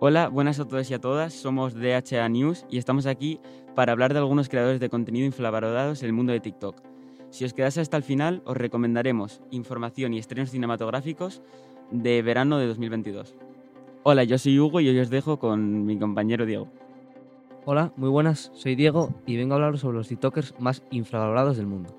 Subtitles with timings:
[0.00, 1.34] Hola, buenas a todos y a todas.
[1.34, 3.40] Somos DHA News y estamos aquí
[3.74, 6.80] para hablar de algunos creadores de contenido infravalorados en el mundo de TikTok.
[7.30, 11.42] Si os quedáis hasta el final, os recomendaremos información y estrenos cinematográficos
[11.90, 13.34] de verano de 2022.
[14.04, 16.68] Hola, yo soy Hugo y hoy os dejo con mi compañero Diego.
[17.64, 21.66] Hola, muy buenas, soy Diego y vengo a hablar sobre los TikTokers más infravalorados del
[21.66, 21.92] mundo.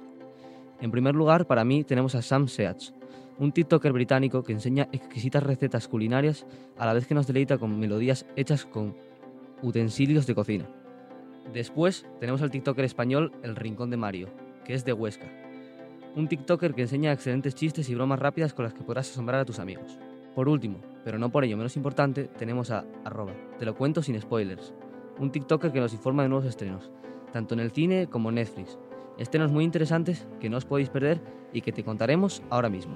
[0.79, 2.93] En primer lugar, para mí tenemos a Sam Seats,
[3.39, 6.45] un TikToker británico que enseña exquisitas recetas culinarias
[6.77, 8.95] a la vez que nos deleita con melodías hechas con
[9.61, 10.65] utensilios de cocina.
[11.53, 14.29] Después tenemos al TikToker español El Rincón de Mario,
[14.65, 15.27] que es de Huesca.
[16.15, 19.45] Un TikToker que enseña excelentes chistes y bromas rápidas con las que podrás asombrar a
[19.45, 19.97] tus amigos.
[20.35, 24.19] Por último, pero no por ello menos importante, tenemos a arroba, te lo cuento sin
[24.19, 24.73] spoilers,
[25.17, 26.91] un TikToker que nos informa de nuevos estrenos,
[27.31, 28.77] tanto en el cine como en Netflix.
[29.17, 31.21] Estrenos muy interesantes que no os podéis perder
[31.51, 32.95] y que te contaremos ahora mismo.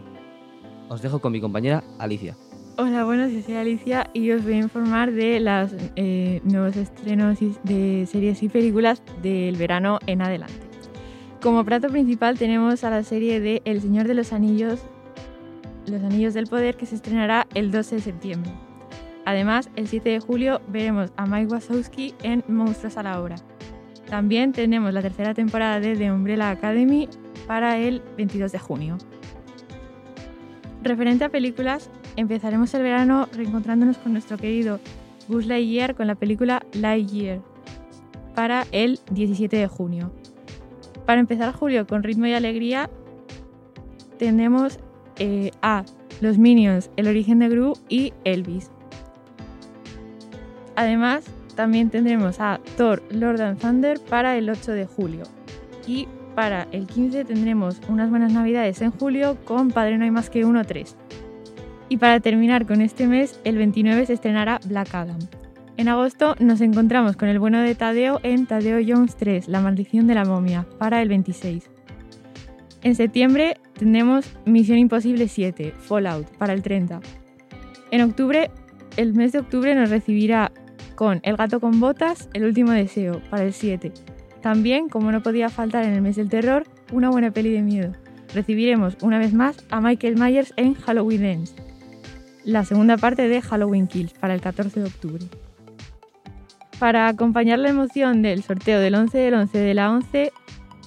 [0.90, 2.36] Os dejo con mi compañera Alicia.
[2.78, 7.38] Hola, buenas, yo soy Alicia y os voy a informar de los eh, nuevos estrenos
[7.64, 10.56] de series y películas del verano en adelante.
[11.42, 14.80] Como plato principal tenemos a la serie de El Señor de los Anillos,
[15.86, 18.52] Los Anillos del Poder, que se estrenará el 12 de septiembre.
[19.26, 23.36] Además, el 7 de julio veremos a Mike Wazowski en Monstruos a la Obra.
[24.10, 27.08] También tenemos la tercera temporada de The Umbrella Academy
[27.46, 28.98] para el 22 de junio.
[30.84, 34.82] Referente a películas, empezaremos el verano reencontrándonos con nuestro querido
[35.30, 37.40] Buzz Lightyear con la película Lightyear
[38.36, 40.12] para el 17 de junio.
[41.06, 42.90] Para empezar julio con ritmo y alegría,
[44.20, 44.78] tenemos
[45.20, 45.86] eh, a
[46.20, 48.70] Los Minions, El origen de Gru y Elvis.
[50.76, 51.24] Además,
[51.56, 55.24] también tendremos a Thor, Lord and Thunder para el 8 de julio.
[55.88, 60.30] Y para el 15 tendremos unas buenas navidades en julio con Padre No hay más
[60.30, 60.96] que uno 3.
[61.90, 65.20] Y para terminar con este mes, el 29 se estrenará Black Adam.
[65.78, 70.08] En agosto nos encontramos con el bueno de Tadeo en Tadeo Jones 3, La maldición
[70.08, 71.70] de la momia, para el 26.
[72.84, 77.00] En septiembre tendremos Misión Imposible 7, Fallout, para el 30.
[77.92, 78.52] En octubre,
[78.98, 80.52] el mes de octubre nos recibirá
[80.96, 83.92] con El gato con botas, El último deseo, para el 7.
[84.44, 87.94] También, como no podía faltar en el mes del terror, una buena peli de miedo.
[88.36, 91.56] Recibiremos una vez más a Michael Myers en Halloween Ends,
[92.44, 95.24] la segunda parte de Halloween Kills, para el 14 de octubre.
[96.78, 100.34] Para acompañar la emoción del sorteo del 11 del 11 de la 11,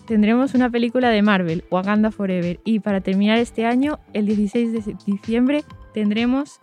[0.06, 4.97] tendremos una película de Marvel, Wakanda Forever, y para terminar este año, el 16 de
[5.06, 5.65] diciembre,
[5.95, 6.61] tendremos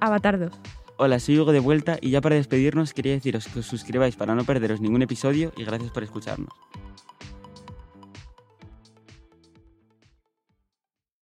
[0.00, 0.50] Avatar 2.
[0.98, 4.34] Hola, soy Hugo de vuelta y ya para despedirnos quería deciros que os suscribáis para
[4.34, 6.48] no perderos ningún episodio y gracias por escucharnos.